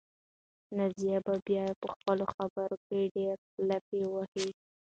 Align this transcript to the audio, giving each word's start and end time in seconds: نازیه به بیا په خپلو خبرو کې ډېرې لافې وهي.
نازیه 0.77 1.17
به 1.25 1.33
بیا 1.45 1.65
په 1.81 1.87
خپلو 1.93 2.25
خبرو 2.35 2.77
کې 2.87 2.99
ډېرې 3.15 3.41
لافې 3.67 4.01
وهي. 4.13 4.47